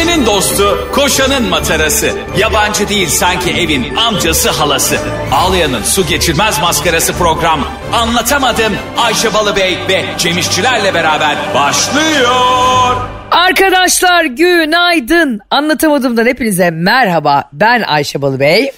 [0.00, 2.10] Ayşe'nin dostu, koşanın matarası.
[2.38, 4.96] Yabancı değil sanki evin amcası halası.
[5.32, 7.68] Ağlayan'ın su geçirmez maskarası program.
[7.92, 12.96] Anlatamadım Ayşe Balıbey ve Cemişçilerle beraber başlıyor.
[13.30, 15.40] Arkadaşlar günaydın.
[15.50, 17.44] Anlatamadığımdan hepinize merhaba.
[17.52, 18.72] Ben Ayşe Balıbey.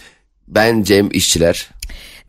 [0.49, 1.69] Ben Cem İşçiler.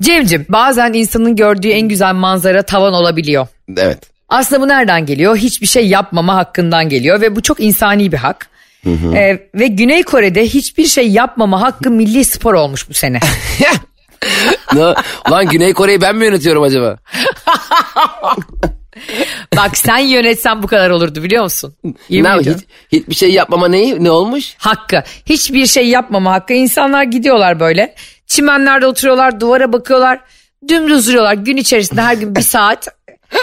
[0.02, 3.48] Cemcim bazen insanın gördüğü en güzel manzara tavan olabiliyor.
[3.78, 4.00] Evet.
[4.30, 5.38] Aslında bu nereden geliyor?
[5.38, 8.53] Hiçbir şey yapmama hakkından geliyor ve bu çok insani bir hak.
[8.86, 13.20] Ee, ve Güney Kore'de hiçbir şey yapmama hakkı milli spor olmuş bu sene.
[14.74, 14.94] ne,
[15.30, 16.98] ulan Güney Kore'yi ben mi yönetiyorum acaba?
[19.58, 21.76] Bak sen yönetsen bu kadar olurdu biliyor musun?
[22.10, 22.58] Yemin ne, hiç,
[22.92, 24.04] hiçbir şey yapmama neyi?
[24.04, 24.56] Ne olmuş?
[24.58, 25.04] Hakkı.
[25.26, 26.54] Hiçbir şey yapmama hakkı.
[26.54, 27.96] İnsanlar gidiyorlar böyle.
[28.28, 30.20] Çimenlerde oturuyorlar, duvara bakıyorlar.
[30.68, 32.88] Dümdüz duruyorlar gün içerisinde her gün bir saat.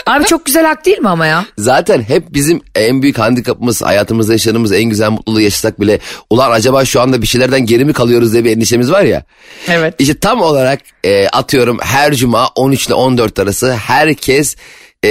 [0.07, 1.47] Abi çok güzel hak değil mi ama ya?
[1.59, 5.99] Zaten hep bizim en büyük handikapımız hayatımızda yaşadığımız en güzel mutluluğu yaşasak bile
[6.31, 9.23] ulan acaba şu anda bir şeylerden geri mi kalıyoruz diye bir endişemiz var ya.
[9.69, 9.95] Evet.
[9.99, 14.57] İşte tam olarak e, atıyorum her cuma 13 ile 14 arası herkes
[15.05, 15.09] e,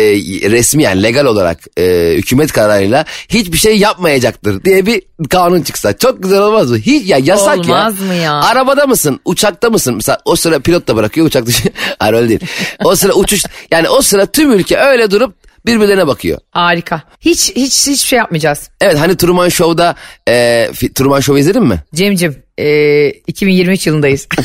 [0.51, 6.23] resmi yani legal olarak e, hükümet kararıyla hiçbir şey yapmayacaktır diye bir kanun çıksa çok
[6.23, 6.77] güzel olmaz mı?
[6.77, 7.61] Hiç ya yasak ya.
[7.63, 8.33] Olmaz mı ya?
[8.33, 9.19] Arabada mısın?
[9.25, 9.95] Uçakta mısın?
[9.95, 11.63] Mesela o sıra pilot da bırakıyor uçak dışı.
[11.99, 12.39] Hayır öyle değil.
[12.83, 16.39] O sıra uçuş yani o sıra tüm ülke öyle durup birbirlerine bakıyor.
[16.51, 17.01] Harika.
[17.21, 18.69] Hiç hiç hiçbir şey yapmayacağız.
[18.81, 19.95] Evet hani Truman Show'da
[20.27, 21.79] e, Truman Show'u izledin mi?
[21.95, 24.27] Cemcim e, 2023 yılındayız.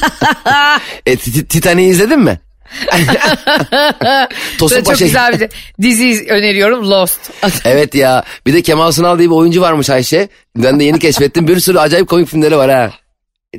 [1.06, 2.40] E, Ti- Titanic'i izledin mi?
[4.58, 5.04] Tosun Sana çok Paşa.
[5.04, 5.48] güzel bir de-
[5.82, 7.20] dizi öneriyorum Lost.
[7.64, 10.28] Evet ya bir de Kemal Sunal diye bir oyuncu varmış Ayşe.
[10.56, 11.48] Ben de yeni keşfettim.
[11.48, 12.90] Bir sürü acayip komik filmleri var ha.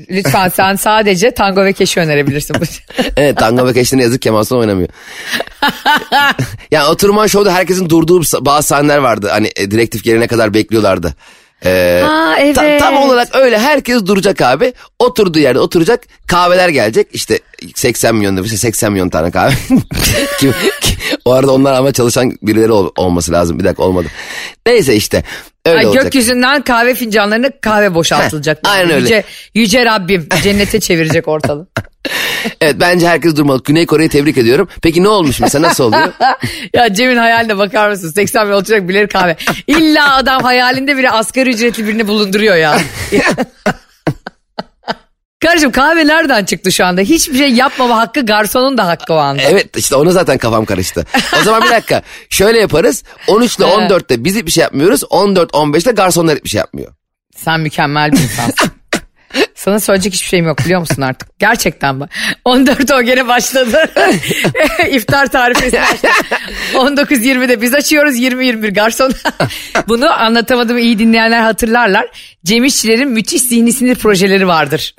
[0.10, 2.56] Lütfen sen sadece Tango ve Keş'i önerebilirsin.
[3.18, 4.90] Evet Tango ve Keş'te ne yazık Kemal Sunal oynamıyor.
[6.72, 9.28] yani o Truman Show'da herkesin durduğu bazı sahneler vardı.
[9.32, 11.14] Hani e, direktif gelene kadar bekliyorlardı.
[11.66, 12.56] Ee, Ha, evet.
[12.56, 14.74] ta- tam olarak öyle herkes duracak abi.
[15.00, 16.04] Oturduğu yerde oturacak.
[16.28, 17.08] Kahveler gelecek.
[17.14, 17.40] İşte
[17.76, 19.54] 80 milyon nüfusa 80 milyon tane kahve.
[20.40, 20.54] Kim,
[21.26, 23.60] o arada onlar ama çalışan birileri ol- olması lazım.
[23.60, 24.08] Bir dakika olmadı.
[24.68, 25.24] Neyse işte.
[25.66, 26.04] Öyle Ay, olacak.
[26.04, 28.68] gökyüzünden kahve fincanlarına kahve boşaltılacak.
[28.68, 29.00] Heh, aynen öyle.
[29.02, 29.24] Yüce,
[29.56, 31.68] yüce Rabbim cennete çevirecek ortalığı.
[32.62, 33.62] Evet bence herkes durmalı.
[33.66, 34.68] Güney Kore'yi tebrik ediyorum.
[34.82, 36.08] Peki ne olmuş mesela nasıl oluyor?
[36.74, 38.12] ya Cem'in hayaline bakar mısın?
[38.12, 39.36] 80 bin oturacak birileri kahve.
[39.68, 42.78] İlla adam hayalinde bile asgari ücretli birini bulunduruyor ya.
[45.42, 47.02] Kardeşim kahve nereden çıktı şu anda?
[47.02, 49.42] Hiçbir şey yapmama hakkı garsonun da hakkı o anda.
[49.42, 51.06] Evet işte ona zaten kafam karıştı.
[51.42, 52.02] O zaman bir dakika.
[52.30, 53.04] Şöyle yaparız.
[53.28, 55.04] 13 ile 14'te biz hiçbir şey yapmıyoruz.
[55.04, 56.94] 14-15'te garsonlar hiçbir şey yapmıyor.
[57.36, 58.72] Sen mükemmel bir insansın.
[59.66, 61.30] Sana söyleyecek hiçbir şeyim yok biliyor musun artık?
[61.40, 62.10] Gerçekten bak.
[62.46, 63.92] 14 o gene başladı.
[64.92, 66.14] İftar tarifesi başladı.
[66.74, 69.12] 19.20'de biz açıyoruz 20-21 garson.
[69.88, 72.08] Bunu anlatamadığımı iyi dinleyenler hatırlarlar.
[72.44, 74.96] Cem İşçilerin müthiş zihni sinir projeleri vardır.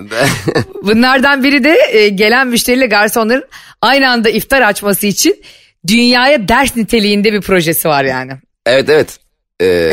[0.82, 3.44] Bunlardan biri de e, gelen müşteriyle garsonların
[3.82, 5.42] aynı anda iftar açması için
[5.86, 8.32] dünyaya ders niteliğinde bir projesi var yani.
[8.66, 9.18] Evet evet.
[9.62, 9.92] Ee,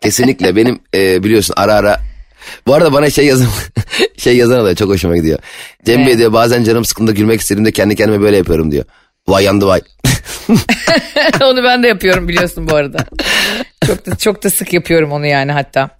[0.00, 2.09] kesinlikle benim e, biliyorsun ara ara
[2.66, 3.48] bu arada bana şey yazan
[4.16, 5.38] şey yazan oluyor çok hoşuma gidiyor.
[5.84, 8.84] Cem Bey diyor bazen canım sıkında gülmek istediğimde kendi kendime böyle yapıyorum diyor.
[9.28, 9.80] Vay yandı vay.
[11.42, 13.06] onu ben de yapıyorum biliyorsun bu arada.
[13.86, 15.90] Çok da çok da sık yapıyorum onu yani hatta.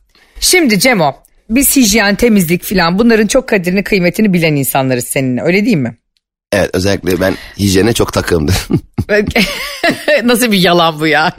[0.41, 1.15] Şimdi Cemo,
[1.51, 5.97] biz hijyen, temizlik filan bunların çok kadrini kıymetini bilen insanlarız seninle öyle değil mi?
[6.53, 8.57] Evet özellikle ben hijyene çok takığımdır.
[10.25, 11.33] nasıl bir yalan bu ya?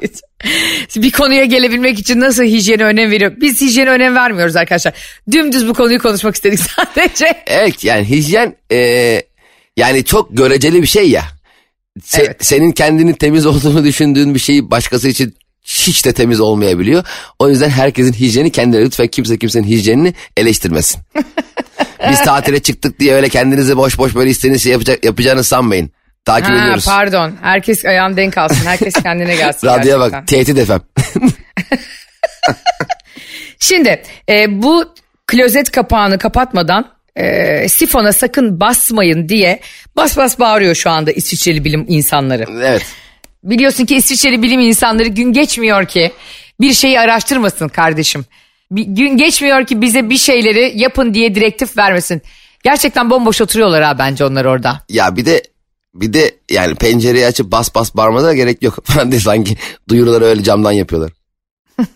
[0.95, 3.33] Bir konuya gelebilmek için nasıl hijyene önem veriyor?
[3.41, 4.93] Biz hijyene önem vermiyoruz arkadaşlar.
[5.31, 7.43] Dümdüz bu konuyu konuşmak istedik sadece.
[7.47, 9.21] evet yani hijyen e,
[9.77, 11.23] yani çok göreceli bir şey ya.
[12.03, 12.45] Se- Evet.
[12.45, 17.03] Senin kendini temiz olduğunu düşündüğün bir şeyi başkası için hiç de temiz olmayabiliyor.
[17.39, 21.01] O yüzden herkesin hijyeni kendine lütfen kimse kimsenin hijyenini eleştirmesin.
[22.11, 25.91] Biz tatile çıktık diye öyle kendinizi boş boş böyle istediğiniz şey yapacak, yapacağını sanmayın.
[26.25, 26.85] Takip Ha, ediyoruz.
[26.85, 27.33] pardon.
[27.41, 28.65] Herkes ayağın denk alsın.
[28.65, 29.67] Herkes kendine gelsin.
[29.67, 30.81] Radyoya bak tehdit efem.
[33.59, 34.93] Şimdi e, bu
[35.27, 39.59] klozet kapağını kapatmadan e, sifona sakın basmayın diye
[39.95, 42.45] bas bas bağırıyor şu anda İsviçreli bilim insanları.
[42.51, 42.85] evet.
[43.43, 46.11] Biliyorsun ki İsviçreli bilim insanları gün geçmiyor ki
[46.61, 48.25] bir şeyi araştırmasın kardeşim.
[48.71, 52.21] Bir gün geçmiyor ki bize bir şeyleri yapın diye direktif vermesin.
[52.63, 54.79] Gerçekten bomboş oturuyorlar ha bence onlar orada.
[54.89, 55.43] Ya bir de
[55.93, 58.79] bir de yani pencereyi açıp bas bas bağırmana da gerek yok.
[58.85, 59.57] Falan diye sanki
[59.89, 61.11] duyuruları öyle camdan yapıyorlar.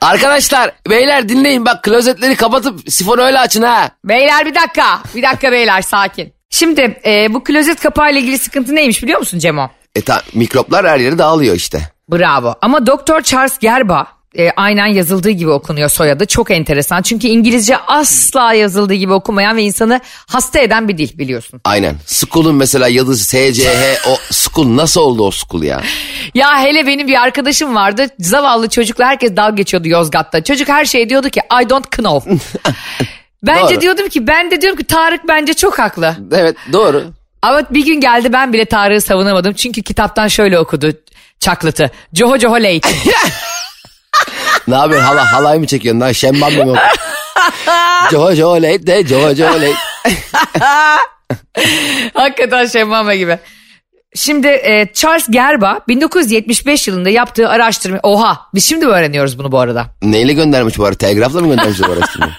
[0.00, 3.90] Arkadaşlar beyler dinleyin bak klozetleri kapatıp sifonu öyle açın ha.
[4.04, 5.02] Beyler bir dakika.
[5.14, 6.32] Bir dakika beyler sakin.
[6.50, 9.70] Şimdi e, bu klozet kapağı ile ilgili sıkıntı neymiş biliyor musun Cemo?
[9.94, 11.80] E ta, mikroplar her yere dağılıyor işte.
[12.12, 12.54] Bravo.
[12.62, 16.26] Ama Doktor Charles Gerba e, aynen yazıldığı gibi okunuyor soyadı.
[16.26, 17.02] Çok enteresan.
[17.02, 21.60] Çünkü İngilizce asla yazıldığı gibi okumayan ve insanı hasta eden bir dil biliyorsun.
[21.64, 21.96] Aynen.
[22.06, 23.66] School'un mesela yıldızı SCH
[24.08, 25.82] o school nasıl oldu o school ya?
[26.34, 28.06] Ya hele benim bir arkadaşım vardı.
[28.18, 30.44] Zavallı çocukla herkes dalga geçiyordu Yozgat'ta.
[30.44, 32.32] Çocuk her şey diyordu ki I don't know.
[33.42, 33.80] bence Doğru.
[33.80, 36.16] diyordum ki ben de diyorum ki Tarık bence çok haklı.
[36.32, 37.04] Evet doğru.
[37.42, 39.54] Ama bir gün geldi ben bile Tarık'ı savunamadım.
[39.54, 40.92] Çünkü kitaptan şöyle okudu
[41.40, 41.90] Çaklıt'ı.
[42.14, 42.88] Joho Joho late.
[44.68, 46.76] Ne yapıyorsun hala halay mı çekiyorsun lan şembam mı?
[48.10, 49.58] Joho Joho de Joho Joho.
[52.14, 53.38] Hakikaten Şemmame gibi.
[54.14, 57.98] Şimdi e, Charles Gerba 1975 yılında yaptığı araştırma...
[58.02, 59.86] Oha biz şimdi mi öğreniyoruz bunu bu arada?
[60.02, 60.98] Neyle göndermiş bu arada?
[60.98, 62.32] Telgrafla mı göndermiş bu araştırmayı?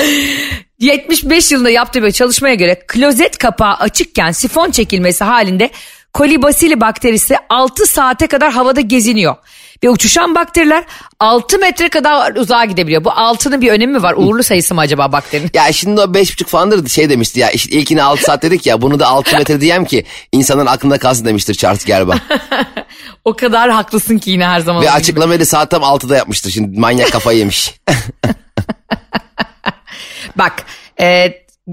[0.78, 5.70] 75 yılında yaptığı bir çalışmaya göre klozet kapağı açıkken sifon çekilmesi halinde
[6.12, 9.36] kolibasili bakterisi 6 saate kadar havada geziniyor.
[9.84, 10.84] Ve uçuşan bakteriler
[11.20, 13.04] 6 metre kadar uzağa gidebiliyor.
[13.04, 14.14] Bu 6'nın bir önemi mi var?
[14.16, 15.50] Uğurlu sayısı mı acaba bakterinin?
[15.54, 18.82] Ya şimdi o beş buçuk falandır şey demişti ya işte ilkini 6 saat dedik ya
[18.82, 22.14] bunu da 6 metre diyem ki insanların aklında kalsın demiştir Charles Gerba.
[23.24, 24.82] O kadar haklısın ki yine her zaman.
[24.82, 27.74] Ve açıklamayı da saat tam 6'da yapmıştır şimdi manyak kafayı yemiş.
[30.36, 30.64] Bak
[31.00, 31.32] e,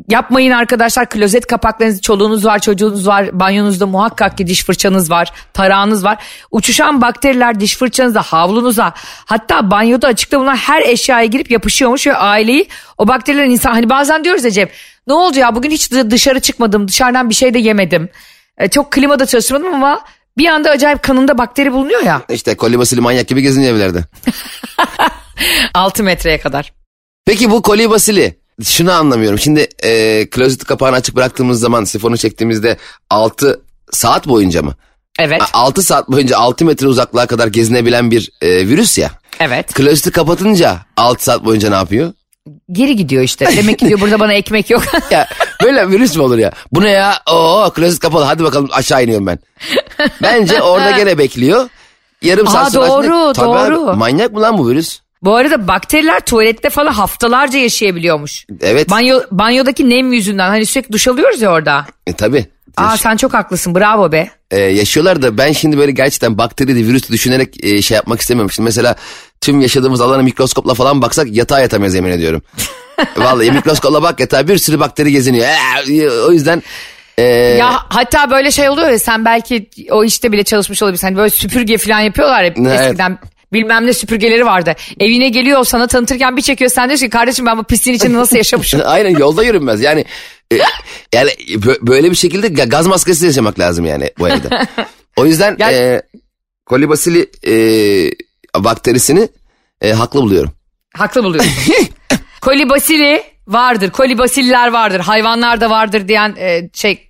[0.10, 6.04] yapmayın arkadaşlar klozet kapaklarınız çoluğunuz var çocuğunuz var banyonuzda muhakkak ki diş fırçanız var tarağınız
[6.04, 6.18] var.
[6.51, 8.94] Uçuşan bakteriler diş fırçanıza havlunuza
[9.25, 12.68] hatta banyoda açıkta bulunan her eşyaya girip yapışıyormuş ve aileyi
[12.98, 14.69] o bakterilerin insan hani bazen diyoruz ya Cem
[15.07, 18.10] ne oldu ya bugün hiç dı- dışarı çıkmadım dışarıdan bir şey de yemedim.
[18.57, 20.01] E, çok klimada çalışmadım ama
[20.38, 24.04] bir anda acayip kanında bakteri bulunuyor ya İşte kolibasili manyak gibi geziniyor evlerde.
[25.74, 26.74] 6 metreye kadar.
[27.25, 29.39] Peki bu kolibasili şunu anlamıyorum.
[29.39, 32.77] Şimdi e, klozet kapağını açık bıraktığımız zaman sifonu çektiğimizde
[33.09, 33.61] 6
[33.91, 34.75] saat boyunca mı?
[35.19, 39.11] Evet 6 saat boyunca 6 metre uzaklığa kadar gezinebilen bir e, virüs ya.
[39.39, 42.13] evet Klozeti kapatınca 6 saat boyunca ne yapıyor?
[42.71, 44.83] geri gidiyor işte demek ki diyor burada bana ekmek yok.
[45.11, 45.27] Ya
[45.63, 46.51] böyle virüs mü olur ya?
[46.71, 47.13] Bu ne ya?
[47.31, 49.39] Oo klozet kapalı hadi bakalım aşağı iniyorum ben.
[50.21, 51.69] Bence orada gene bekliyor.
[52.21, 53.95] Yarım saat Aa, sonra doğru, Tabii abi, doğru.
[53.95, 55.00] manyak mı lan bu virüs?
[55.24, 58.46] Bu arada bakteriler tuvalette falan haftalarca yaşayabiliyormuş.
[58.62, 58.90] Evet.
[58.90, 61.86] Banyo, banyodaki nem yüzünden hani sürekli duş alıyoruz ya orada.
[62.08, 62.46] E, tabii.
[62.78, 64.30] Aa sen çok haklısın bravo be.
[64.52, 68.22] e, yaşıyorlar da ben şimdi böyle gerçekten bakteri de virüs de düşünerek e, şey yapmak.
[68.22, 68.96] Şimdi mesela
[69.42, 72.42] tüm yaşadığımız alana mikroskopla falan baksak yatağa yatamayız yemin ediyorum.
[73.18, 75.46] Vallahi mikroskopla bak yatağa bir sürü bakteri geziniyor.
[75.90, 76.64] Ee, o yüzden
[77.18, 81.08] e, Ya hatta böyle şey oluyor ya sen belki o işte bile çalışmış olabilirsin.
[81.08, 82.81] Hani böyle süpürge falan yapıyorlar ya Evet.
[82.81, 83.20] eskiden.
[83.53, 84.75] Bilmem ne süpürgeleri vardı.
[85.00, 88.35] Evine geliyor sana tanıtırken bir çekiyor sen diyorsun ki kardeşim ben bu pisliğin içinde nasıl
[88.35, 88.81] yaşamışım.
[88.85, 89.81] aynen yolda yürünmez.
[89.81, 90.05] Yani
[90.53, 90.57] e,
[91.13, 94.50] yani bö- böyle bir şekilde ga- gaz maskesi yaşamak lazım yani bu evde.
[95.17, 96.01] O yüzden Gel- e,
[96.65, 97.53] kolibasili e,
[98.63, 99.29] bakterisini
[99.81, 100.51] e, haklı buluyorum.
[100.94, 101.53] Haklı buluyorsun.
[102.41, 103.89] kolibasili vardır.
[103.89, 105.00] Kolibasiller vardır.
[105.00, 107.09] Hayvanlar da vardır diyen e, şey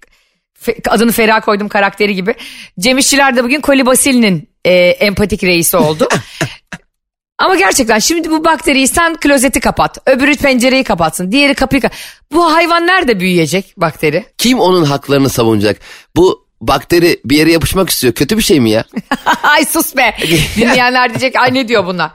[0.89, 2.35] adını Feriha koydum karakteri gibi.
[2.79, 6.07] Cem İşçiler de bugün kolibasilinin e, empatik reisi oldu.
[7.37, 9.97] Ama gerçekten şimdi bu bakteriyi sen klozeti kapat.
[10.05, 11.31] Öbürü pencereyi kapatsın.
[11.31, 11.97] Diğeri kapıyı kapat.
[12.31, 14.25] Bu hayvan nerede büyüyecek bakteri?
[14.37, 15.79] Kim onun haklarını savunacak?
[16.15, 18.13] Bu bakteri bir yere yapışmak istiyor.
[18.13, 18.83] Kötü bir şey mi ya?
[19.43, 20.15] Ay sus be.
[20.55, 22.11] Dinleyenler diyecek ay ne diyor bunlar.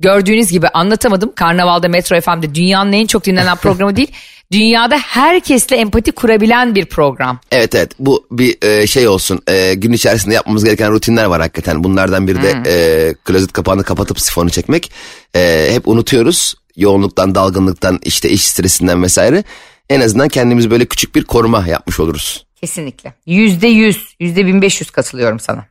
[0.00, 1.32] Gördüğünüz gibi anlatamadım.
[1.34, 4.12] Karnaval'da Metro FM'de dünyanın en çok dinlenen programı değil.
[4.52, 7.40] Dünyada herkesle empati kurabilen bir program.
[7.52, 11.84] Evet evet bu bir e, şey olsun E, gün içerisinde yapmamız gereken rutinler var hakikaten
[11.84, 14.92] bunlardan biri de e, klozet kapağını kapatıp sifonu çekmek
[15.36, 19.44] E, hep unutuyoruz yoğunluktan dalgınlıktan işte iş stresinden vesaire
[19.90, 22.46] en azından kendimiz böyle küçük bir koruma yapmış oluruz.
[22.60, 23.14] Kesinlikle.
[23.26, 25.66] Yüzde yüz, yüzde bin beş yüz katılıyorum sana.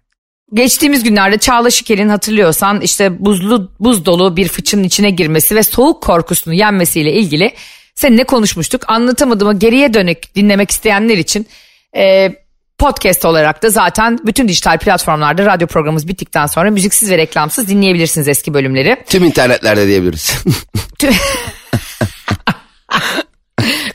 [0.54, 6.04] Geçtiğimiz günlerde Çağla Şikel'in hatırlıyorsan işte buzlu buz dolu bir fıçının içine girmesi ve soğuk
[6.04, 7.54] korkusunu yenmesiyle ilgili
[8.02, 8.82] seninle konuşmuştuk.
[8.88, 11.48] Anlatamadığımı geriye dönük dinlemek isteyenler için
[11.96, 12.34] e,
[12.78, 18.28] podcast olarak da zaten bütün dijital platformlarda radyo programımız bittikten sonra müziksiz ve reklamsız dinleyebilirsiniz
[18.28, 18.98] eski bölümleri.
[19.08, 20.36] Tüm internetlerde diyebiliriz.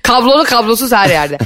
[0.03, 1.39] Kablolu kablosuz her yerde.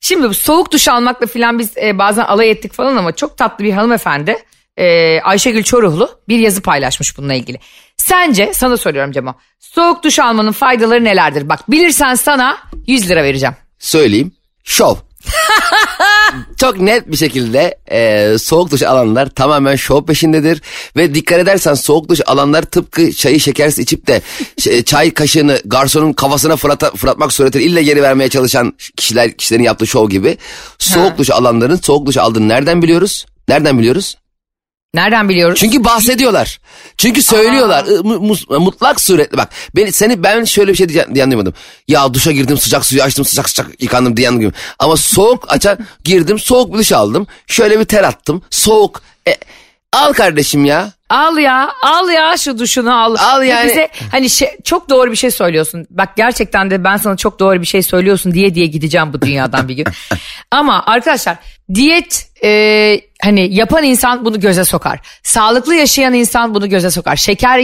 [0.00, 3.64] Şimdi bu soğuk duş almakla filan biz e, bazen alay ettik falan ama çok tatlı
[3.64, 4.36] bir hanımefendi
[4.76, 7.58] e, Ayşegül Çoruhlu bir yazı paylaşmış bununla ilgili.
[7.96, 11.48] Sence sana soruyorum Cemo soğuk duş almanın faydaları nelerdir?
[11.48, 13.54] Bak bilirsen sana 100 lira vereceğim.
[13.78, 14.32] Söyleyeyim
[14.64, 14.94] şov.
[16.60, 20.62] Çok net bir şekilde e, soğuk duş alanlar tamamen şov peşindedir.
[20.96, 24.22] Ve dikkat edersen soğuk duş alanlar tıpkı çayı şekersiz içip de
[24.58, 29.86] ş- çay kaşığını garsonun kafasına fırlata, fırlatmak suretiyle ille geri vermeye çalışan kişiler kişilerin yaptığı
[29.86, 30.38] şov gibi.
[30.78, 33.26] Soğuk duş alanların soğuk duş aldığını nereden biliyoruz?
[33.48, 34.16] Nereden biliyoruz?
[34.96, 35.58] Nereden biliyoruz?
[35.60, 36.60] Çünkü bahsediyorlar.
[36.96, 37.84] Çünkü söylüyorlar.
[37.86, 39.48] I- mu- mu- Mutlak suretle bak.
[39.76, 41.54] Beni seni ben şöyle bir şey diye, diye anlayamadım.
[41.88, 44.52] Ya duşa girdim sıcak suyu açtım sıcak sıcak yıkandım diye anladım.
[44.78, 47.26] Ama soğuk açar girdim soğuk bir duş aldım.
[47.46, 48.42] Şöyle bir ter attım.
[48.50, 49.02] Soğuk.
[49.28, 49.36] E,
[49.96, 50.92] al kardeşim ya.
[51.10, 53.16] Al ya al ya şu duşunu al.
[53.18, 53.70] Al Ve yani.
[53.70, 55.86] Bize hani şey, çok doğru bir şey söylüyorsun.
[55.90, 59.68] Bak gerçekten de ben sana çok doğru bir şey söylüyorsun diye diye gideceğim bu dünyadan
[59.68, 59.86] bir gün.
[60.50, 61.36] Ama arkadaşlar
[61.74, 65.00] diyet e, hani yapan insan bunu göze sokar.
[65.22, 67.16] Sağlıklı yaşayan insan bunu göze sokar.
[67.16, 67.58] Şeker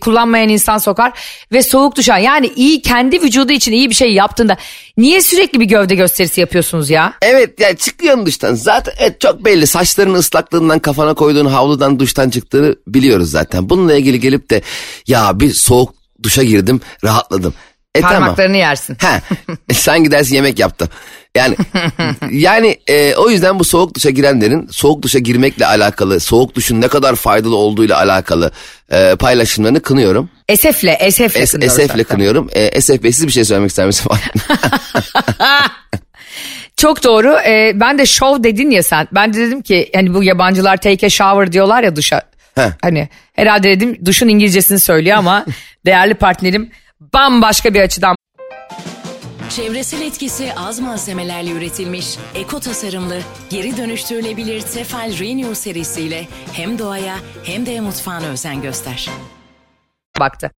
[0.00, 1.12] kullanmayan insan sokar
[1.52, 4.56] ve soğuk duşa yani iyi kendi vücudu için iyi bir şey yaptığında
[4.96, 7.12] niye sürekli bir gövde gösterisi yapıyorsunuz ya?
[7.22, 8.54] Evet yani çıkıyorsun duştan.
[8.54, 9.66] Zaten evet, çok belli.
[9.66, 13.70] Saçlarının ıslaklığından kafana koyduğun havludan duştan çıktığını biliyoruz zaten.
[13.70, 14.62] Bununla ilgili gelip de
[15.06, 17.54] ya bir soğuk duşa girdim rahatladım.
[17.94, 18.18] E tamam.
[18.18, 18.96] Parmaklarını yersin.
[19.00, 19.20] Ha,
[19.72, 20.88] sen gidersin yemek yaptım.
[21.36, 21.56] Yani
[22.30, 26.88] yani e, o yüzden bu soğuk duşa girenlerin soğuk duşa girmekle alakalı, soğuk duşun ne
[26.88, 28.50] kadar faydalı olduğuyla alakalı
[28.92, 30.30] e, paylaşımlarını kınıyorum.
[30.48, 31.40] Esefle, esefle.
[31.40, 32.16] Es, kınıyoruz esefle zaten.
[32.16, 32.48] kınıyorum.
[32.52, 34.06] E, Esef Bey siz bir şey söylemek ister misiniz?
[36.76, 37.36] Çok doğru.
[37.46, 39.08] Ee, ben de show dedin ya sen.
[39.12, 42.22] Ben de dedim ki hani bu yabancılar take a shower diyorlar ya duşa.
[42.54, 42.70] Heh.
[42.82, 45.46] Hani herhalde dedim duşun İngilizcesini söylüyor ama
[45.86, 48.16] değerli partnerim bambaşka bir açıdan
[49.50, 53.18] Çevresel etkisi az malzemelerle üretilmiş, eko tasarımlı,
[53.50, 59.10] geri dönüştürülebilir Tefal Renew serisiyle hem doğaya hem de mutfağına özen göster.
[60.20, 60.50] baktı.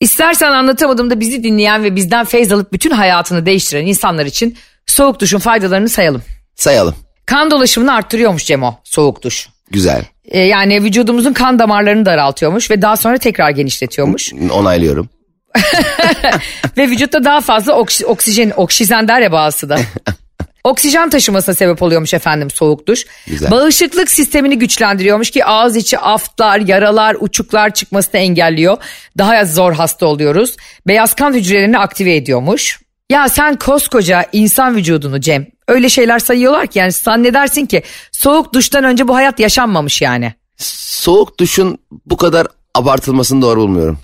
[0.00, 4.56] İstersen anlatamadım da bizi dinleyen ve bizden feyz alıp bütün hayatını değiştiren insanlar için
[4.86, 6.22] soğuk duşun faydalarını sayalım.
[6.54, 6.94] Sayalım.
[7.26, 9.48] Kan dolaşımını arttırıyormuş Cemo soğuk duş.
[9.70, 10.04] Güzel.
[10.24, 14.32] Ee, yani vücudumuzun kan damarlarını daraltıyormuş ve daha sonra tekrar genişletiyormuş.
[14.50, 15.08] Onaylıyorum.
[16.76, 19.78] Ve vücutta daha fazla oksi- oksijen, oksijen der ya bazısı da.
[20.64, 23.06] Oksijen taşımasına sebep oluyormuş efendim soğuk duş.
[23.26, 23.50] Güzel.
[23.50, 28.76] Bağışıklık sistemini güçlendiriyormuş ki ağız içi aftlar, yaralar, uçuklar çıkmasını engelliyor.
[29.18, 30.56] Daha az zor hasta oluyoruz.
[30.86, 32.80] Beyaz kan hücrelerini aktive ediyormuş.
[33.10, 37.82] Ya sen koskoca insan vücudunu Cem öyle şeyler sayıyorlar ki yani zannedersin ki
[38.12, 40.34] soğuk duştan önce bu hayat yaşanmamış yani.
[40.56, 43.98] Soğuk duşun bu kadar abartılmasını doğru bulmuyorum.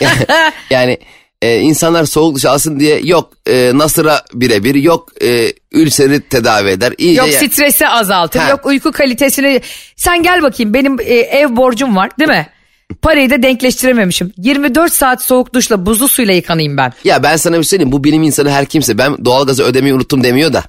[0.00, 0.16] yani
[0.70, 0.98] yani,
[1.42, 6.94] e, insanlar soğuk duş alsın diye yok e, nasıra birebir yok e, ülseri tedavi eder.
[6.98, 8.40] İyice Yok ya- stresi azaltır.
[8.40, 8.50] Ha.
[8.50, 9.60] Yok uyku kalitesini.
[9.96, 12.46] Sen gel bakayım benim e, ev borcum var değil mi?
[13.02, 14.32] Parayı da denkleştirememişim.
[14.36, 16.92] 24 saat soğuk duşla buzlu suyla yıkanayım ben.
[17.04, 20.24] Ya ben sana bir şey söyleyeyim bu bilim insanı her kimse ben doğalgazı ödemeyi unuttum
[20.24, 20.64] demiyor da.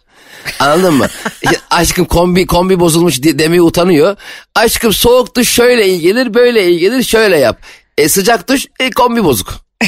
[0.60, 1.08] Anladın mı?
[1.70, 4.18] Aşkım kombi kombi bozulmuş demeye utanıyor.
[4.56, 7.62] Aşkım soğuk duş şöyle iyi gelir böyle iyi gelir şöyle yap.
[7.98, 9.54] E, sıcak duş e, kombi bozuk.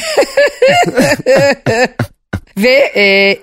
[2.58, 3.38] Ve e,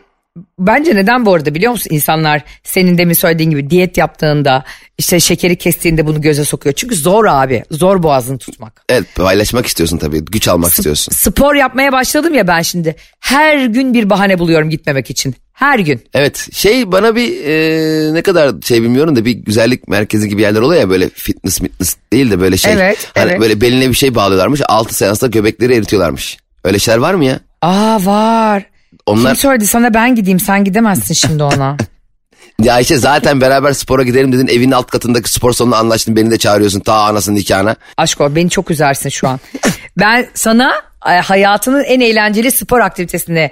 [0.59, 4.65] bence neden bu arada biliyor musun insanlar senin demin söylediğin gibi diyet yaptığında
[4.99, 6.75] işte şekeri kestiğinde bunu göze sokuyor.
[6.75, 8.83] Çünkü zor abi zor boğazını tutmak.
[8.89, 11.13] Evet paylaşmak istiyorsun tabii güç almak istiyorsun.
[11.13, 12.97] Spor yapmaya başladım ya ben şimdi.
[13.21, 15.35] Her gün bir bahane buluyorum gitmemek için.
[15.53, 16.03] Her gün.
[16.15, 20.61] Evet şey bana bir e, ne kadar şey bilmiyorum da bir güzellik merkezi gibi yerler
[20.61, 22.73] oluyor ya böyle fitness fitness değil de böyle şey.
[22.73, 23.41] Evet, hani evet.
[23.41, 26.39] Böyle beline bir şey bağlıyorlarmış 6 seansta göbekleri eritiyorlarmış.
[26.65, 27.41] Öyle şeyler var mı ya?
[27.63, 28.76] Aa var.
[29.07, 31.77] Onlar Kim söyledi sana ben gideyim sen gidemezsin şimdi ona.
[32.63, 36.39] ya Ayşe zaten beraber spora gidelim dedin evin alt katındaki spor salonuna anlaştın beni de
[36.39, 37.77] çağırıyorsun ta anasının nikahına.
[37.97, 39.41] Aşk ol beni çok üzersin şu an.
[39.99, 40.73] Ben sana
[41.07, 43.51] e, hayatının en eğlenceli spor aktivitesini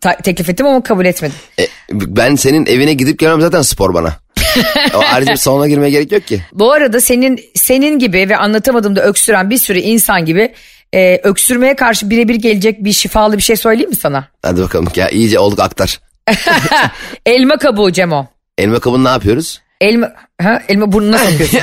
[0.00, 1.34] ta- teklif ettim ama kabul etmedin.
[1.60, 4.16] E, ben senin evine gidip gelmem zaten spor bana.
[4.94, 6.42] o ayrıca salona girmeye gerek yok ki.
[6.52, 10.52] Bu arada senin senin gibi ve anlatamadığımda öksüren bir sürü insan gibi
[10.94, 14.28] e, öksürmeye karşı birebir gelecek bir şifalı bir şey söyleyeyim mi sana?
[14.42, 16.00] Hadi bakalım ya iyice olduk aktar.
[17.26, 18.26] Elma kabuğu Cemo.
[18.58, 19.60] Elma kabuğunu ne yapıyoruz?
[19.80, 21.60] Elma, ha, elma burnuna sokuyorsun.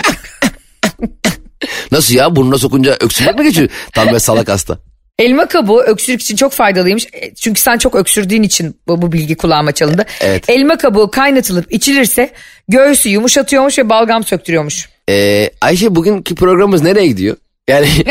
[1.91, 3.69] Nasıl ya burnuna sokunca öksürmek mi geçiyor?
[3.93, 4.77] Tam böyle salak hasta.
[5.19, 7.05] Elma kabuğu öksürük için çok faydalıymış.
[7.13, 10.05] E, Çünkü sen çok öksürdüğün için bu, bu bilgi kulağıma çalındı.
[10.22, 10.50] Evet.
[10.50, 12.31] Elma kabuğu kaynatılıp içilirse
[12.67, 14.89] göğsü yumuşatıyormuş ve balgam söktürüyormuş.
[15.10, 17.38] Ee, Ayşe bugünkü programımız nereye gidiyor?
[17.67, 17.88] Yani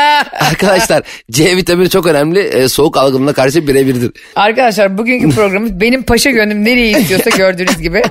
[0.40, 2.40] arkadaşlar C vitamini çok önemli.
[2.40, 4.12] Ee, soğuk algınlığına karşı birebirdir.
[4.36, 8.02] Arkadaşlar bugünkü programımız benim paşa gönlüm nereye istiyorsa gördüğünüz gibi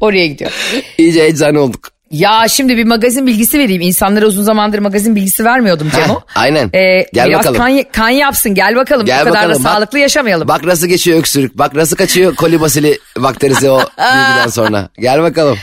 [0.00, 0.50] oraya gidiyor.
[0.98, 1.90] İyice eczane olduk.
[2.10, 3.82] Ya şimdi bir magazin bilgisi vereyim.
[3.82, 6.20] İnsanlara uzun zamandır magazin bilgisi vermiyordum Cemo.
[6.34, 6.70] Aynen.
[6.74, 7.56] Ee, Gel biraz bakalım.
[7.56, 9.06] Kan, kan yapsın gel bakalım.
[9.06, 10.48] Gel Bu kadar bakalım, da bak- sağlıklı yaşamayalım.
[10.48, 11.58] Bak nasıl geçiyor öksürük.
[11.58, 14.88] Bak nasıl kaçıyor kolibasili bakterisi o bilgiden sonra.
[14.98, 15.58] Gel bakalım.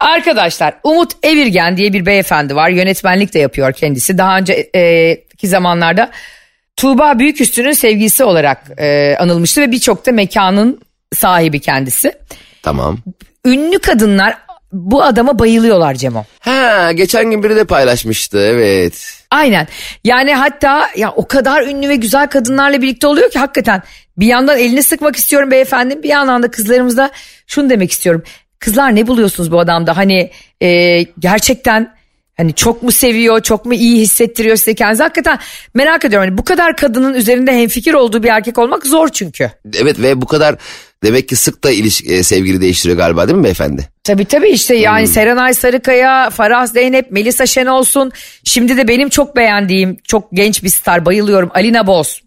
[0.00, 2.70] Arkadaşlar Umut Evirgen diye bir beyefendi var.
[2.70, 4.18] Yönetmenlik de yapıyor kendisi.
[4.18, 6.10] Daha önceki zamanlarda
[6.76, 10.80] Tuğba Büyüküstü'nün sevgilisi olarak e, anılmıştı ve birçok da mekanın
[11.14, 12.12] sahibi kendisi.
[12.62, 12.98] Tamam.
[13.44, 14.36] Ünlü kadınlar
[14.72, 16.24] bu adama bayılıyorlar Cemo.
[16.40, 19.24] Ha geçen gün biri de paylaşmıştı evet.
[19.30, 19.68] Aynen.
[20.04, 23.82] Yani hatta ya o kadar ünlü ve güzel kadınlarla birlikte oluyor ki hakikaten
[24.16, 27.10] bir yandan elini sıkmak istiyorum beyefendi bir yandan da kızlarımızda
[27.46, 28.22] şunu demek istiyorum.
[28.60, 29.96] Kızlar ne buluyorsunuz bu adamda?
[29.96, 30.30] Hani
[30.62, 31.94] e, gerçekten
[32.36, 35.02] hani çok mu seviyor, çok mu iyi hissettiriyor size kendinizi?
[35.02, 35.38] Hakikaten
[35.74, 36.28] merak ediyorum.
[36.28, 39.50] Hani bu kadar kadının üzerinde hemfikir olduğu bir erkek olmak zor çünkü.
[39.74, 40.56] Evet ve bu kadar
[41.04, 43.88] demek ki sık da ilişki, e, sevgili değiştiriyor galiba değil mi beyefendi?
[44.04, 48.12] Tabii tabii işte yani Serenay Sarıkaya, Farah Zeynep, Melisa Şen olsun.
[48.44, 52.22] Şimdi de benim çok beğendiğim çok genç bir star bayılıyorum Alina Boz.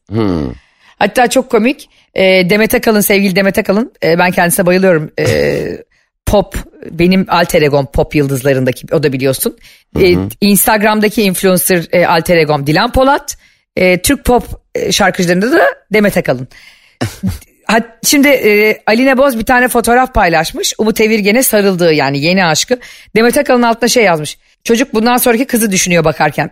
[1.00, 5.12] Hatta çok komik e, Demet Akalın sevgili Demet Akalın e, ben kendisine bayılıyorum.
[5.20, 5.78] E,
[6.34, 6.56] pop
[6.92, 9.58] benim alter egom pop yıldızlarındaki o da biliyorsun.
[10.00, 13.38] E, Instagram'daki influencer e, alter egom Dilan Polat.
[13.76, 14.44] E, Türk pop
[14.76, 16.48] e, şarkıcılarında da Demet Akalın.
[17.68, 20.74] Ha- Şimdi e, Aline Boz bir tane fotoğraf paylaşmış.
[20.78, 22.80] Umut Evirgen'e sarıldığı yani yeni aşkı.
[23.16, 24.38] Demet Akalın altına şey yazmış.
[24.64, 26.52] Çocuk bundan sonraki kızı düşünüyor bakarken.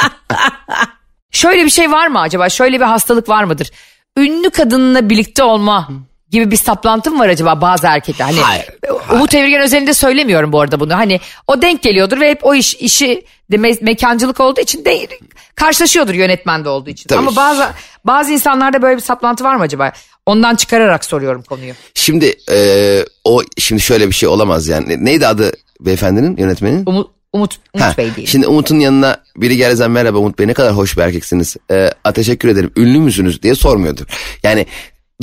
[1.30, 2.48] Şöyle bir şey var mı acaba?
[2.48, 3.70] Şöyle bir hastalık var mıdır?
[4.18, 5.88] Ünlü kadınla birlikte olma
[6.30, 8.24] gibi bir saplantı mı var acaba bazı erkekler?
[8.26, 8.66] Hani Hayır,
[9.12, 10.94] Umut Evirgen özelinde söylemiyorum bu arada bunu.
[10.94, 15.08] Hani o denk geliyordur ve hep o iş işi de me- mekancılık olduğu için de
[15.54, 17.08] karşılaşıyordur yönetmende olduğu için.
[17.08, 17.18] Tabii.
[17.18, 17.66] Ama bazı
[18.04, 19.92] bazı insanlarda böyle bir saplantı var mı acaba?
[20.26, 21.72] Ondan çıkararak soruyorum konuyu.
[21.94, 25.04] Şimdi e, o şimdi şöyle bir şey olamaz yani.
[25.04, 26.82] Neydi adı beyefendinin yönetmenin?
[26.86, 28.28] Umut Umut, Umut Ha, Bey değil.
[28.28, 31.56] Şimdi Umut'un yanına biri zaman merhaba Umut Bey ne kadar hoş bir erkeksiniz.
[31.70, 34.04] Ee, "A, teşekkür ederim ünlü müsünüz diye sormuyordur.
[34.42, 34.66] Yani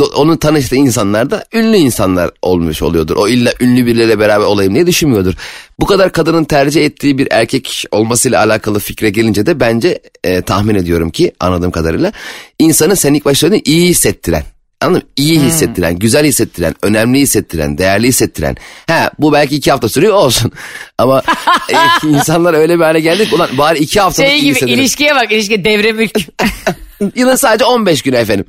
[0.06, 3.16] onun tanıştığı insanlar da ünlü insanlar olmuş oluyordur.
[3.16, 5.34] O illa ünlü birileriyle beraber olayım diye düşünmüyordur.
[5.80, 10.76] Bu kadar kadının tercih ettiği bir erkek olmasıyla alakalı fikre gelince de bence e, tahmin
[10.76, 12.12] ediyorum ki anladığım kadarıyla
[12.60, 14.44] insanı sen ilk söyledin iyi hissettiren.
[14.82, 15.10] Anladın mı?
[15.16, 18.56] İyi hissettiren, güzel hissettiren, önemli hissettiren, değerli hissettiren.
[18.88, 20.52] Ha bu belki iki hafta sürüyor olsun.
[20.98, 21.24] Ama
[21.70, 23.34] e, insanlar öyle bir hale geldik.
[23.34, 26.20] Ulan bari iki haftalık Şey gibi ilişkiye bak ilişki devre mülk.
[27.16, 28.46] Yılın sadece 15 günü efendim.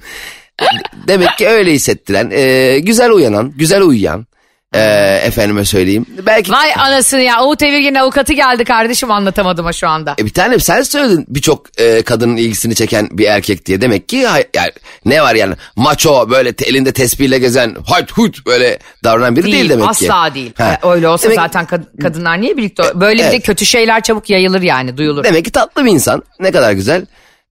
[1.08, 4.26] Demek ki öyle hissettiren, e, güzel uyanan, güzel uyuyan.
[4.74, 4.80] e,
[5.24, 6.06] efendime söyleyeyim.
[6.26, 10.14] Belki Vay anasını ya Umut Evirgen'in avukatı geldi kardeşim anlatamadım ha şu anda.
[10.18, 13.80] E bir tane sen söyledin birçok e, kadının ilgisini çeken bir erkek diye.
[13.80, 14.70] Demek ki hay- yani
[15.04, 19.68] ne var yani maço böyle te- elinde tespihle gezen hayt hut böyle davranan biri değil,
[19.68, 19.90] demek ki.
[19.90, 20.52] asla değil.
[20.58, 20.78] Ha.
[20.84, 23.46] E, Öyle olsa Demek- zaten kad- kadınlar niye birlikte Böyle bir de Evet.
[23.46, 25.24] kötü şeyler çabuk yayılır yani duyulur.
[25.24, 26.22] Demek ki tatlı bir insan.
[26.40, 27.06] Ne kadar güzel.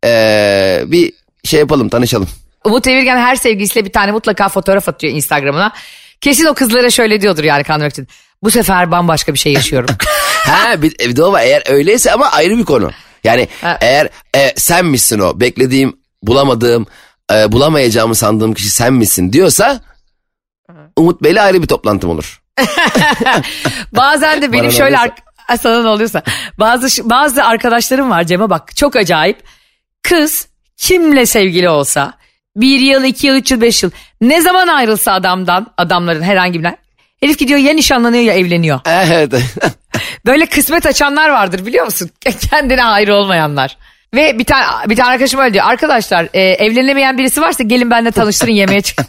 [0.06, 2.28] E, bir şey yapalım tanışalım.
[2.68, 5.74] Umut Evirgen her sevgilisiyle bir tane mutlaka fotoğraf atıyor Instagram'ına.
[6.22, 8.08] Kesin o kızlara şöyle diyordur yani kandırmak için.
[8.44, 9.96] Bu sefer bambaşka bir şey yaşıyorum.
[10.48, 12.92] ha bir, bir de o var eğer öyleyse ama ayrı bir konu.
[13.24, 13.78] Yani Ha.
[13.82, 16.88] eğer e, sen misin o beklediğim bulamadığım
[17.34, 19.82] e, bulamayacağımı sandığım kişi sen misin diyorsa
[20.98, 22.42] Umut Bey'le ayrı bir toplantım olur.
[23.92, 26.22] Bazen de benim Bana şöyle ar- sana ne oluyorsa
[26.60, 29.44] bazı bazı arkadaşlarım var Cem'e bak çok acayip.
[30.04, 32.14] Kız kimle sevgili olsa
[32.58, 33.92] bir yıl, iki yıl, üç yıl, beş yıl
[34.22, 36.78] ne zaman ayrılsa adamdan adamların herhangi birinden
[37.20, 38.80] herif gidiyor ya nişanlanıyor ya evleniyor.
[38.88, 39.34] Evet.
[40.26, 42.10] Böyle kısmet açanlar vardır biliyor musun?
[42.50, 43.78] Kendine hayır olmayanlar.
[44.14, 45.66] Ve bir tane bir tane arkadaşım öyle diyor.
[45.66, 49.00] Arkadaşlar e, evlenemeyen birisi varsa gelin benimle tanıştırın yemeğe çık.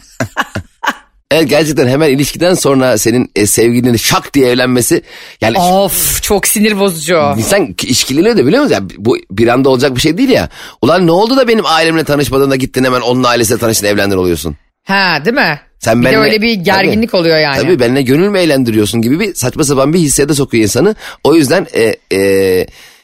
[1.31, 5.01] evet gerçekten hemen ilişkiden sonra senin e, sevgilinin şak diye evlenmesi
[5.41, 7.17] yani of çok sinir bozucu.
[7.37, 8.73] İnsan işkileniyor da biliyor musun?
[8.75, 10.49] Yani bu bir anda olacak bir şey değil ya.
[10.81, 14.55] Ulan ne oldu da benim ailemle tanışmadığında gittin hemen onun ailesiyle tanıştın evlendin oluyorsun.
[14.87, 15.59] Ha değil mi?
[15.79, 17.61] Sen bir de benimle- öyle bir gerginlik oluyor yani.
[17.61, 20.95] Tabii benimle gönül mü eğlendiriyorsun gibi bir saçma sapan bir hissiyata sokuyor insanı.
[21.23, 22.19] O yüzden e, e,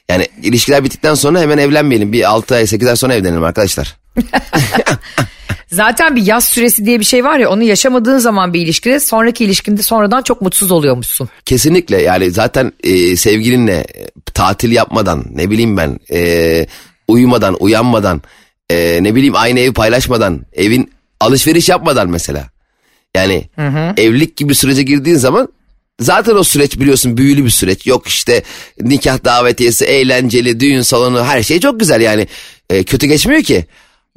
[0.09, 2.13] yani ilişkiler bittikten sonra hemen evlenmeyelim.
[2.13, 3.95] Bir 6 ay 8 ay sonra evlenelim arkadaşlar.
[5.71, 9.45] Zaten bir yaz süresi diye bir şey var ya onu yaşamadığın zaman bir ilişkide sonraki
[9.45, 11.29] ilişkinde sonradan çok mutsuz oluyormuşsun.
[11.45, 16.67] Kesinlikle yani zaten e, sevgilinle e, tatil yapmadan ne bileyim ben e,
[17.07, 18.21] uyumadan uyanmadan
[18.69, 22.49] e, ne bileyim aynı evi paylaşmadan evin alışveriş yapmadan mesela.
[23.15, 23.49] Yani
[23.97, 25.49] evlilik gibi sürece girdiğin zaman
[25.99, 27.87] zaten o süreç biliyorsun büyülü bir süreç.
[27.87, 28.43] Yok işte
[28.81, 32.27] nikah davetiyesi, eğlenceli, düğün salonu her şey çok güzel yani.
[32.69, 33.65] E, kötü geçmiyor ki.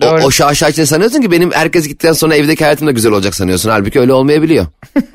[0.03, 0.25] O, Doğru.
[0.25, 3.71] o şaşa içinde sanıyorsun ki benim herkes gittikten sonra evdeki hayatım da güzel olacak sanıyorsun.
[3.71, 4.67] Halbuki öyle olmayabiliyor.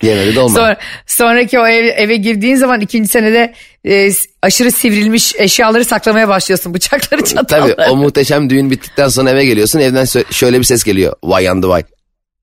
[0.00, 0.54] Genelde de olmaz.
[0.56, 0.76] Sonra,
[1.06, 3.54] sonraki o ev- eve girdiğin zaman ikinci senede
[3.88, 4.10] e,
[4.42, 6.74] aşırı sivrilmiş eşyaları saklamaya başlıyorsun.
[6.74, 7.76] Bıçakları çatalları.
[7.76, 11.12] Tabii o muhteşem düğün bittikten sonra eve geliyorsun evden şöyle bir ses geliyor.
[11.24, 11.82] Vay yandı vay.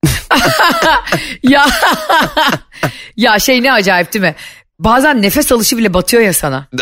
[1.43, 1.65] ya,
[3.17, 4.35] ya şey ne acayip değil mi?
[4.79, 6.67] Bazen nefes alışı bile batıyor ya sana.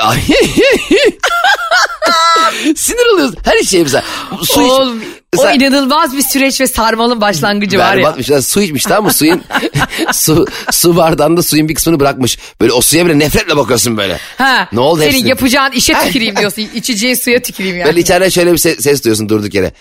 [2.76, 3.38] Sinir oluyorsun.
[3.44, 4.04] Her şey mesela.
[4.44, 4.72] Su iç.
[4.72, 5.02] Oğlum,
[5.38, 8.16] o Mesela- inanılmaz bir süreç ve sarmalın başlangıcı var ya.
[8.28, 9.14] Ya, su içmiş tamam mı?
[9.14, 9.42] Suyun
[10.14, 12.38] su, su bardağında suyun bir kısmını bırakmış.
[12.62, 14.20] Böyle o suya bile nefretle bakıyorsun böyle.
[14.38, 15.30] Ha, Ne oldu Senin hepsine?
[15.30, 16.62] yapacağın işe tüküreyim diyorsun.
[16.76, 17.88] İçeceğin suya tüküreyim yani.
[17.88, 19.74] Böyle içeriden şöyle bir ses, ses duyuyorsun durduk yere.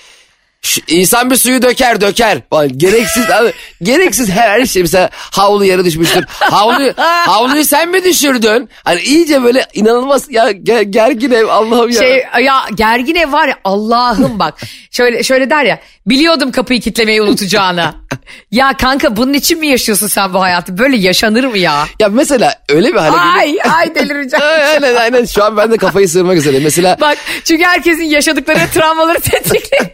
[0.64, 2.38] Şu, insan bir suyu döker döker.
[2.50, 2.78] Falan.
[2.78, 3.52] Gereksiz abi.
[3.82, 4.82] Gereksiz her şey.
[4.82, 6.24] Mesela havlu yere düşmüştür.
[6.28, 6.92] Havluyu,
[7.26, 8.68] havluyu sen mi düşürdün?
[8.84, 11.98] Hani iyice böyle inanılmaz ya ge- gergin ev Allah'ım ya.
[12.00, 14.54] Şey ya gergin ev var ya Allah'ım bak.
[14.90, 17.94] Şöyle şöyle der ya biliyordum kapıyı kitlemeyi unutacağını.
[18.50, 20.78] ya kanka bunun için mi yaşıyorsun sen bu hayatı?
[20.78, 21.86] Böyle yaşanır mı ya?
[22.00, 23.16] Ya mesela öyle bir hale.
[23.16, 24.44] Ay ay delireceğim.
[24.72, 26.58] aynen aynen şu an ben de kafayı sığırmak üzere.
[26.58, 29.86] Mesela Bak çünkü herkesin yaşadıkları travmaları tetikliyor.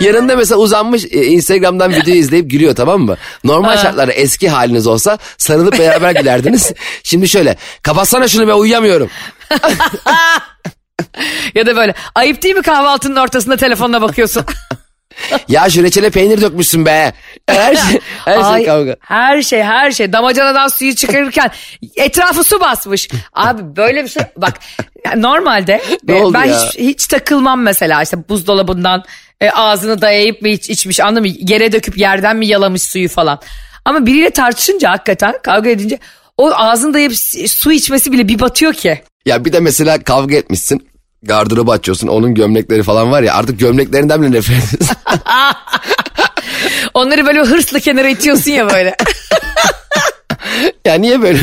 [0.00, 3.16] Yanında mesela uzanmış e, Instagram'dan video izleyip gülüyor tamam mı?
[3.44, 6.72] Normal şartlarda eski haliniz olsa sarılıp beraber gülerdiniz.
[7.02, 9.10] Şimdi şöyle kapatsana şunu ben uyuyamıyorum.
[11.54, 14.44] ya da böyle ayıp değil mi kahvaltının ortasında telefonuna bakıyorsun?
[15.48, 17.12] Ya şu reçele peynir dökmüşsün be.
[17.48, 18.96] Her şey, her şey Ay, kavga.
[19.00, 21.50] Her şey her şey damacanadan suyu çıkarırken
[21.96, 23.08] etrafı su basmış.
[23.32, 24.54] Abi böyle bir şey bak
[25.16, 26.56] normalde Ne ben ya?
[26.56, 29.04] hiç, hiç takılmam mesela işte buzdolabından
[29.40, 31.28] e, ağzını dayayıp mı iç, içmiş anladın mı?
[31.40, 33.40] Yere döküp yerden mi yalamış suyu falan.
[33.84, 35.98] Ama biriyle tartışınca hakikaten kavga edince
[36.36, 37.16] o ağzını dayayıp
[37.48, 39.02] su içmesi bile bir batıyor ki.
[39.26, 40.88] Ya bir de mesela kavga etmişsin.
[41.22, 44.96] Gardırobu açıyorsun onun gömlekleri falan var ya artık gömleklerinden bile nefret ediyorsun.
[46.94, 48.96] Onları böyle hırsla kenara itiyorsun ya böyle.
[50.84, 51.38] ya niye böyle?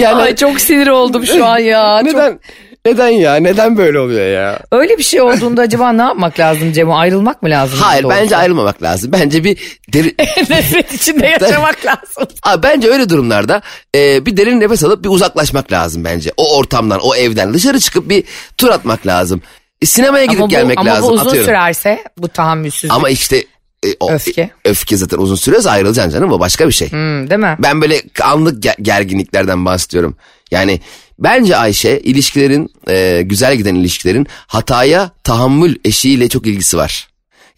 [0.00, 2.02] yani Ay çok sinir oldum şu an ya.
[2.12, 2.38] Çok-
[2.86, 4.58] neden ya neden böyle oluyor ya?
[4.72, 6.96] Öyle bir şey olduğunda acaba ne yapmak lazım Cemo?
[6.96, 7.78] Ayrılmak mı lazım?
[7.82, 8.18] Hayır Doğrusu?
[8.20, 9.12] bence ayrılmamak lazım.
[9.12, 10.14] Bence bir deri...
[10.50, 12.26] Nefret içinde yaşamak lazım.
[12.42, 13.62] Aa, bence öyle durumlarda
[13.96, 16.32] e, bir derin nefes alıp bir uzaklaşmak lazım bence.
[16.36, 18.24] O ortamdan, o evden dışarı çıkıp bir
[18.56, 19.42] tur atmak lazım.
[19.82, 21.46] E, sinemaya gidip Ama bu, gelmek ama lazım bu uzun atıyorum.
[21.46, 22.92] sürerse bu tahammülsüzlük.
[22.92, 23.44] Ama işte
[23.84, 24.50] e, o, Öfke.
[24.64, 26.90] öfke zaten uzun sürüyorsa ayrılacaksın canım o başka bir şey.
[26.90, 27.56] Hmm, değil mi?
[27.58, 30.16] Ben böyle anlık ger- gerginliklerden bahsediyorum.
[30.50, 30.80] Yani
[31.18, 37.08] bence Ayşe ilişkilerin e, güzel giden ilişkilerin hataya tahammül eşiğiyle çok ilgisi var.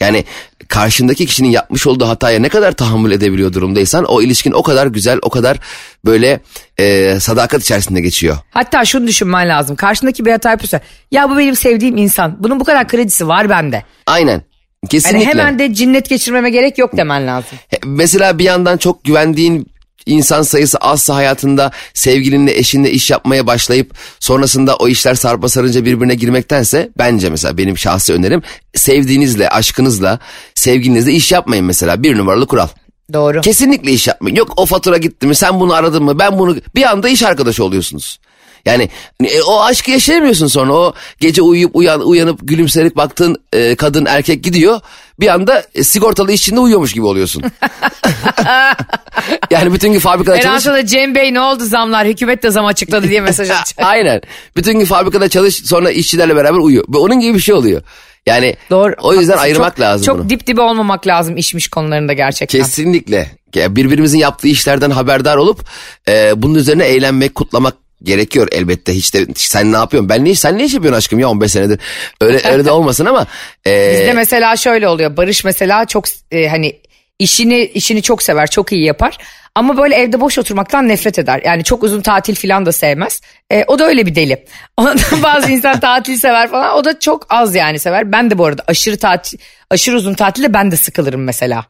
[0.00, 0.24] Yani
[0.68, 5.18] karşındaki kişinin yapmış olduğu hataya ne kadar tahammül edebiliyor durumdaysan o ilişkin o kadar güzel
[5.22, 5.58] o kadar
[6.04, 6.40] böyle
[6.78, 8.36] e, sadakat içerisinde geçiyor.
[8.50, 9.76] Hatta şunu düşünmen lazım.
[9.76, 12.36] Karşındaki bir hata yapıyorsa ya bu benim sevdiğim insan.
[12.40, 13.82] Bunun bu kadar kredisi var bende.
[14.06, 14.42] Aynen
[14.86, 15.18] kesinlikle.
[15.18, 17.58] Yani hemen de cinnet geçirmeme gerek yok demen lazım.
[17.84, 19.66] Mesela bir yandan çok güvendiğin
[20.06, 26.14] insan sayısı azsa hayatında sevgilinle eşinle iş yapmaya başlayıp sonrasında o işler sarpa sarınca birbirine
[26.14, 28.42] girmektense bence mesela benim şahsi önerim
[28.74, 30.18] sevdiğinizle aşkınızla
[30.54, 32.68] sevgilinizle iş yapmayın mesela bir numaralı kural.
[33.12, 33.40] Doğru.
[33.40, 34.36] Kesinlikle iş yapmayın.
[34.36, 37.64] Yok o fatura gitti mi sen bunu aradın mı ben bunu bir anda iş arkadaşı
[37.64, 38.18] oluyorsunuz.
[38.66, 38.88] Yani
[39.24, 44.44] e, o aşkı yaşayamıyorsun sonra o gece uyuyup uyan, uyanıp gülümserek baktığın e, kadın erkek
[44.44, 44.80] gidiyor
[45.20, 47.42] bir anda e, sigortalı işçinde uyuyormuş gibi oluyorsun.
[49.50, 50.66] yani bütün gün fabrikada çalış.
[50.66, 53.88] da Cem Bey ne oldu zamlar hükümet de zam açıkladı diye mesaj atacak.
[53.88, 54.20] Aynen.
[54.56, 56.84] Bütün gün fabrikada çalış sonra işçilerle beraber uyu.
[56.94, 57.82] Onun gibi bir şey oluyor.
[58.26, 58.94] Yani Doğru.
[59.02, 59.44] o yüzden haklısın.
[59.44, 60.30] ayırmak çok, lazım Çok bunu.
[60.30, 62.60] dip dibe olmamak lazım işmiş konularında gerçekten.
[62.60, 63.30] Kesinlikle.
[63.56, 65.60] Birbirimizin yaptığı işlerden haberdar olup
[66.08, 68.94] e, bunun üzerine eğlenmek, kutlamak gerekiyor elbette.
[68.94, 70.08] Hiç de sen ne yapıyorsun?
[70.08, 71.80] Ben ne sen ne iş yapıyorsun aşkım ya 15 senedir?
[72.20, 73.26] Öyle öyle de olmasın ama
[73.66, 75.16] e, Bizde mesela şöyle oluyor.
[75.16, 76.80] Barış mesela çok e, hani
[77.18, 79.18] işini işini çok sever, çok iyi yapar.
[79.54, 81.42] Ama böyle evde boş oturmaktan nefret eder.
[81.44, 83.20] Yani çok uzun tatil falan da sevmez.
[83.50, 84.44] E, o da öyle bir deli.
[85.22, 86.74] Bazı insan tatil sever falan.
[86.74, 88.12] O da çok az yani sever.
[88.12, 89.38] Ben de bu arada aşırı tatil,
[89.70, 91.66] aşırı uzun tatilde ben de sıkılırım mesela.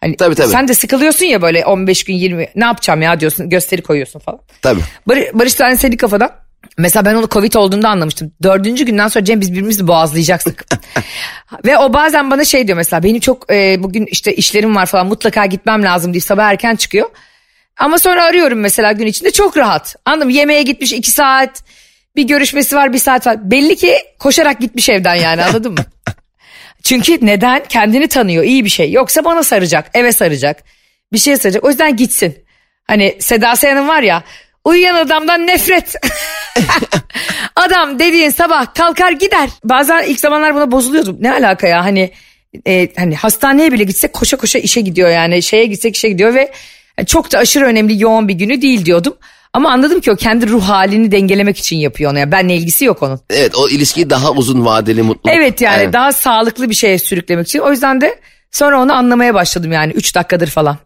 [0.00, 0.48] Hani Tabii, tabii.
[0.48, 4.40] Sen de sıkılıyorsun ya böyle 15 gün 20 ne yapacağım ya diyorsun gösteri koyuyorsun falan.
[4.62, 4.80] tabii.
[5.06, 6.30] Bar Barış tane senin kafadan.
[6.78, 8.32] Mesela ben onu Covid olduğunda anlamıştım.
[8.42, 10.66] Dördüncü günden sonra Cem biz birbirimizi boğazlayacaktık.
[11.64, 15.06] Ve o bazen bana şey diyor mesela benim çok e, bugün işte işlerim var falan
[15.06, 17.10] mutlaka gitmem lazım diye sabah erken çıkıyor.
[17.76, 19.96] Ama sonra arıyorum mesela gün içinde çok rahat.
[20.04, 20.32] Anladın mı?
[20.32, 21.62] Yemeğe gitmiş iki saat
[22.16, 23.50] bir görüşmesi var bir saat var.
[23.50, 25.84] Belli ki koşarak gitmiş evden yani anladın mı?
[26.90, 27.62] Çünkü neden?
[27.68, 28.92] Kendini tanıyor iyi bir şey.
[28.92, 30.64] Yoksa bana saracak eve saracak
[31.12, 31.64] bir şeye saracak.
[31.64, 32.38] O yüzden gitsin.
[32.86, 34.22] Hani Seda Sayan'ın var ya
[34.64, 35.94] uyuyan adamdan nefret.
[37.56, 39.50] Adam dediğin sabah kalkar gider.
[39.64, 41.16] Bazen ilk zamanlar buna bozuluyordum.
[41.20, 42.10] Ne alaka ya hani
[42.66, 46.52] e, hani hastaneye bile gitsek koşa koşa işe gidiyor yani şeye gitsek işe gidiyor ve
[47.06, 49.16] çok da aşırı önemli yoğun bir günü değil diyordum.
[49.52, 52.18] Ama anladım ki o kendi ruh halini dengelemek için yapıyor onu.
[52.18, 53.20] Yani benle ilgisi yok onun.
[53.30, 55.30] Evet o ilişkiyi daha uzun vadeli mutlu.
[55.30, 55.92] Evet yani Aynen.
[55.92, 57.58] daha sağlıklı bir şeye sürüklemek için.
[57.58, 60.76] O yüzden de Sonra onu anlamaya başladım yani 3 dakikadır falan.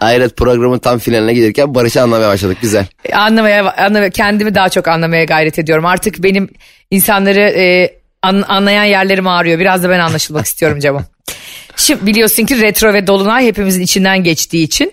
[0.00, 2.58] Hayret programın tam finaline gelirken Barış'ı anlamaya başladık.
[2.60, 2.86] Güzel.
[3.12, 5.86] anlamaya, anlamaya kendimi daha çok anlamaya gayret ediyorum.
[5.86, 6.48] Artık benim
[6.90, 9.58] insanları e, an- anlayan yerlerim ağrıyor.
[9.58, 11.02] Biraz da ben anlaşılmak istiyorum Cemo.
[11.76, 14.92] Şimdi biliyorsun ki retro ve dolunay hepimizin içinden geçtiği için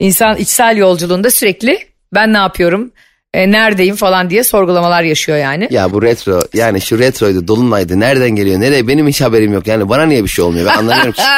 [0.00, 1.78] insan içsel yolculuğunda sürekli
[2.14, 2.92] ben ne yapıyorum,
[3.34, 5.68] e, neredeyim falan diye sorgulamalar yaşıyor yani.
[5.70, 9.66] Ya bu retro yani şu retroydu dolunaydı nereden geliyor nereye benim hiç haberim yok.
[9.66, 11.22] Yani bana niye bir şey olmuyor ben anlamıyorum ki.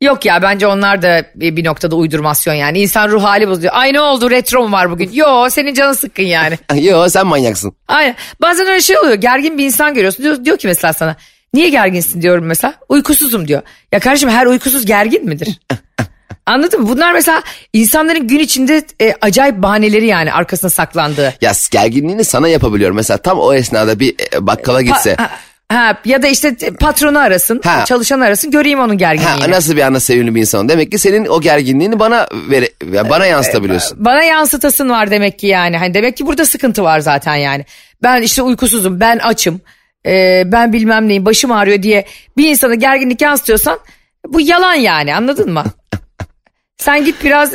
[0.00, 2.80] Yok ya bence onlar da bir, noktada uydurmasyon yani.
[2.80, 3.72] İnsan ruh hali bozuyor.
[3.76, 5.10] Ay ne oldu retro mu var bugün?
[5.12, 6.58] Yo senin canın sıkkın yani.
[6.80, 7.76] Yo sen manyaksın.
[7.88, 8.16] Aynen.
[8.40, 9.14] Bazen öyle şey oluyor.
[9.14, 10.24] Gergin bir insan görüyorsun.
[10.24, 11.16] Diyor, diyor ki mesela sana.
[11.54, 12.74] Niye gerginsin diyorum mesela.
[12.88, 13.62] Uykusuzum diyor.
[13.92, 15.58] Ya kardeşim her uykusuz gergin midir?
[16.46, 16.88] Anladın mı?
[16.88, 21.34] Bunlar mesela insanların gün içinde e, acayip bahaneleri yani arkasına saklandığı.
[21.40, 22.90] Ya gerginliğini sana yapabiliyor.
[22.90, 25.14] Mesela tam o esnada bir e, bakkala gitse.
[25.18, 25.30] Ha,
[25.68, 27.84] ha, ya da işte patronu arasın, Ha.
[27.84, 29.40] çalışanı arasın göreyim onun gerginliğini.
[29.40, 30.68] Ha, nasıl bir anda sevimli bir insan.
[30.68, 32.64] Demek ki senin o gerginliğini bana ver,
[33.10, 34.04] bana yansıtabiliyorsun.
[34.04, 35.78] Bana yansıtasın var demek ki yani.
[35.78, 37.64] Hani demek ki burada sıkıntı var zaten yani.
[38.02, 39.60] Ben işte uykusuzum, ben açım,
[40.06, 42.04] e, ben bilmem neyim, başım ağrıyor diye
[42.36, 43.78] bir insana gerginlik yansıtıyorsan
[44.28, 45.64] bu yalan yani anladın mı?
[46.78, 47.54] Sen git biraz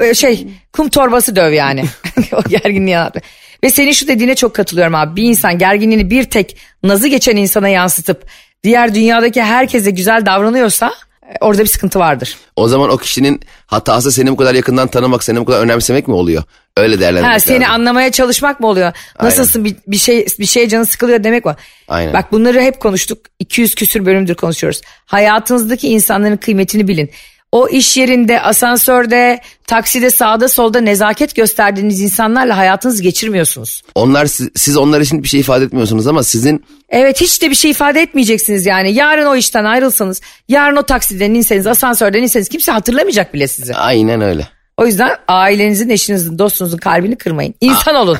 [0.00, 1.84] e, şey kum torbası döv yani.
[2.32, 3.20] o gerginliği anlatma.
[3.64, 5.16] Ve senin şu dediğine çok katılıyorum abi.
[5.16, 8.26] Bir insan gerginliğini bir tek nazı geçen insana yansıtıp
[8.64, 12.36] diğer dünyadaki herkese güzel davranıyorsa e, orada bir sıkıntı vardır.
[12.56, 16.14] O zaman o kişinin hatası seni bu kadar yakından tanımak, seni bu kadar önemsemek mi
[16.14, 16.42] oluyor?
[16.76, 17.74] Öyle değerlendirmek Ha, seni lazım.
[17.74, 18.92] anlamaya çalışmak mı oluyor?
[19.22, 21.54] Nasılsın bir, bir şey bir şeye canı sıkılıyor demek mi?
[21.88, 22.12] Aynen.
[22.12, 23.18] Bak bunları hep konuştuk.
[23.38, 24.80] 200 küsür bölümdür konuşuyoruz.
[25.06, 27.10] Hayatınızdaki insanların kıymetini bilin.
[27.52, 33.82] O iş yerinde, asansörde, takside, sağda solda nezaket gösterdiğiniz insanlarla hayatınızı geçirmiyorsunuz.
[33.94, 37.54] Onlar siz, siz onlar için bir şey ifade etmiyorsunuz ama sizin Evet hiç de bir
[37.54, 38.92] şey ifade etmeyeceksiniz yani.
[38.92, 43.74] Yarın o işten ayrılsanız, yarın o taksiden inseniz, asansörden inseniz kimse hatırlamayacak bile sizi.
[43.74, 44.48] aynen öyle.
[44.76, 47.54] O yüzden ailenizin, eşinizin, dostunuzun kalbini kırmayın.
[47.60, 48.18] İnsan olun.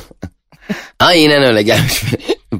[1.00, 2.02] Aynen öyle gelmiş.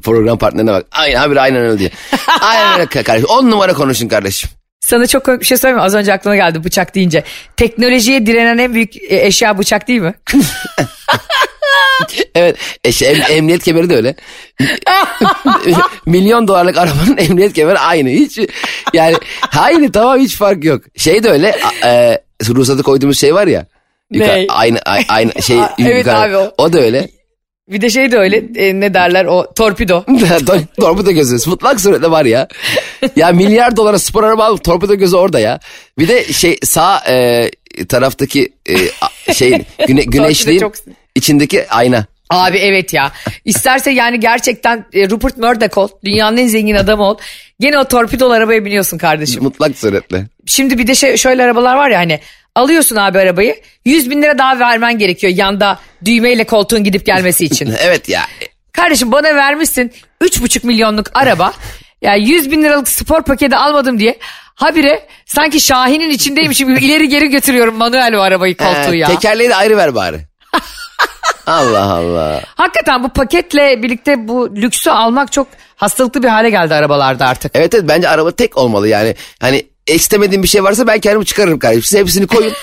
[0.03, 0.85] Program partnerine bak.
[0.91, 1.91] Aynen abi aynen öyle diye.
[2.41, 3.29] Aynen öyle kardeşim.
[3.29, 4.49] On numara konuşun kardeşim.
[4.83, 5.83] Sana çok komik bir şey söyleyeyim mi?
[5.83, 7.23] Az önce aklıma geldi bıçak deyince.
[7.57, 10.13] Teknolojiye direnen en büyük e, eşya bıçak değil mi?
[12.35, 12.55] Evet.
[12.83, 14.15] E, şey, em- emniyet kemeri de öyle.
[16.05, 18.09] Milyon dolarlık arabanın emniyet kemeri aynı.
[18.09, 18.39] Hiç
[18.93, 19.15] yani
[19.57, 20.81] aynı tamam hiç fark yok.
[20.97, 21.55] Şey de öyle.
[21.85, 22.17] E,
[22.49, 23.65] ruhsatı koyduğumuz şey var ya.
[24.11, 24.45] Yukarı- Ne?
[24.49, 25.57] aynı aynı şey.
[25.79, 26.53] Evet yukarı- abi o.
[26.57, 27.09] O da öyle.
[27.69, 30.03] Bir de şey de öyle e, ne derler o torpido.
[30.79, 32.47] torpido gözü mutlak suretle var ya.
[33.15, 35.59] Ya milyar dolara spor araba alıp torpido gözü orada ya.
[35.99, 37.49] Bir de şey sağ e,
[37.89, 38.75] taraftaki e,
[39.33, 40.75] şey güne, güneşliğin çok-
[41.15, 42.05] içindeki ayna.
[42.29, 43.11] Abi evet ya.
[43.45, 45.87] İsterse yani gerçekten e, Rupert Murdoch ol.
[46.05, 47.17] Dünyanın en zengin adamı ol.
[47.59, 49.43] Gene o torpidolu arabaya biniyorsun kardeşim.
[49.43, 50.27] Mutlak suretle.
[50.45, 52.19] Şimdi bir de şey, şöyle arabalar var ya hani
[52.55, 57.73] alıyorsun abi arabayı 100 bin lira daha vermen gerekiyor yanda düğmeyle koltuğun gidip gelmesi için.
[57.83, 58.21] Evet ya.
[58.71, 61.53] Kardeşim bana vermişsin 3,5 milyonluk araba.
[62.01, 64.17] Ya 100 bin liralık spor paketi almadım diye.
[64.55, 69.07] Habire sanki Şahin'in içindeymişim gibi ileri geri götürüyorum manuel o arabayı koltuğu Ee, ya.
[69.07, 70.19] Tekerleği de ayrı ver bari.
[71.47, 72.41] Allah Allah.
[72.55, 77.51] Hakikaten bu paketle birlikte bu lüksü almak çok hastalıklı bir hale geldi arabalarda artık.
[77.55, 79.15] Evet evet bence araba tek olmalı yani.
[79.41, 81.83] Hani istemediğim bir şey varsa ben kendimi çıkarırım kardeşim.
[81.83, 82.53] Siz hepsini koyun.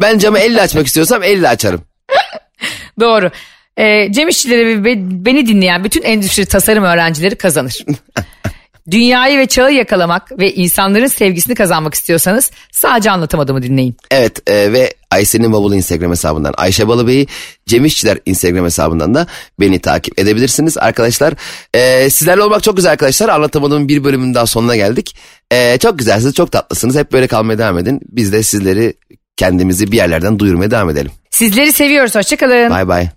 [0.00, 1.82] Ben camı elle açmak istiyorsam elle açarım.
[3.00, 3.30] Doğru.
[3.76, 7.84] Ee, Cem İşçileri ve beni dinleyen bütün endüstri tasarım öğrencileri kazanır.
[8.90, 13.96] Dünyayı ve çağı yakalamak ve insanların sevgisini kazanmak istiyorsanız sadece anlatamadığımı dinleyin.
[14.10, 17.26] Evet e, ve Ayşe'nin bavulu Instagram hesabından Ayşe Balıbey'i
[17.66, 19.26] Cem İşçiler Instagram hesabından da
[19.60, 21.34] beni takip edebilirsiniz arkadaşlar.
[21.74, 23.28] E, sizlerle olmak çok güzel arkadaşlar.
[23.28, 25.16] Anlatamadığım bir bölümün daha sonuna geldik.
[25.52, 26.96] E, çok güzelsiniz, çok tatlısınız.
[26.96, 28.00] Hep böyle kalmaya devam edin.
[28.08, 28.94] Biz de sizleri
[29.36, 31.10] kendimizi bir yerlerden duyurmaya devam edelim.
[31.30, 32.14] Sizleri seviyoruz.
[32.14, 32.70] Hoşçakalın.
[32.70, 33.08] Bay bay.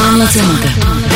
[0.00, 1.09] Anlatamadım.